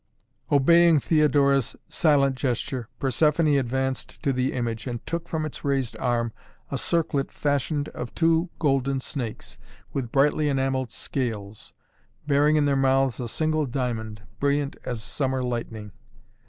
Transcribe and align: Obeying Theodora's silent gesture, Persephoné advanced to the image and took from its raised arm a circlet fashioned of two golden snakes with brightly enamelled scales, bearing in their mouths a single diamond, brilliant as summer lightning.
Obeying 0.51 0.99
Theodora's 0.99 1.75
silent 1.87 2.35
gesture, 2.35 2.89
Persephoné 2.99 3.59
advanced 3.59 4.23
to 4.23 4.33
the 4.33 4.51
image 4.51 4.87
and 4.87 5.05
took 5.05 5.27
from 5.29 5.45
its 5.45 5.63
raised 5.63 5.95
arm 5.97 6.33
a 6.71 6.77
circlet 6.79 7.31
fashioned 7.31 7.87
of 7.89 8.11
two 8.15 8.49
golden 8.57 8.99
snakes 8.99 9.59
with 9.93 10.11
brightly 10.11 10.49
enamelled 10.49 10.91
scales, 10.91 11.75
bearing 12.25 12.55
in 12.55 12.65
their 12.65 12.75
mouths 12.75 13.19
a 13.19 13.29
single 13.29 13.67
diamond, 13.67 14.23
brilliant 14.39 14.75
as 14.85 15.03
summer 15.03 15.43
lightning. 15.43 15.91